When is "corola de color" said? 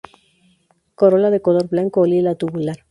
0.95-1.67